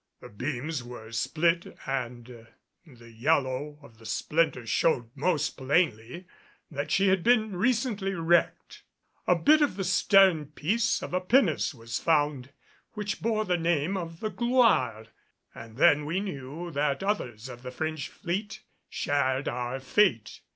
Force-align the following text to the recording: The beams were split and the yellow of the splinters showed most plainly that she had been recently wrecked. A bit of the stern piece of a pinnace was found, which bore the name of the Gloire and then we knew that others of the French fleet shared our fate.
The 0.19 0.29
beams 0.29 0.83
were 0.83 1.11
split 1.11 1.77
and 1.85 2.25
the 2.87 3.11
yellow 3.11 3.77
of 3.83 3.99
the 3.99 4.05
splinters 4.07 4.67
showed 4.67 5.11
most 5.13 5.51
plainly 5.57 6.25
that 6.71 6.89
she 6.89 7.09
had 7.09 7.23
been 7.23 7.55
recently 7.55 8.15
wrecked. 8.15 8.81
A 9.27 9.35
bit 9.35 9.61
of 9.61 9.75
the 9.77 9.83
stern 9.83 10.47
piece 10.47 11.03
of 11.03 11.13
a 11.13 11.21
pinnace 11.21 11.75
was 11.75 11.99
found, 11.99 12.49
which 12.93 13.21
bore 13.21 13.45
the 13.45 13.57
name 13.57 13.95
of 13.95 14.21
the 14.21 14.31
Gloire 14.31 15.05
and 15.53 15.77
then 15.77 16.05
we 16.05 16.19
knew 16.19 16.71
that 16.71 17.03
others 17.03 17.47
of 17.47 17.61
the 17.61 17.69
French 17.69 18.09
fleet 18.09 18.63
shared 18.89 19.47
our 19.47 19.79
fate. 19.79 20.41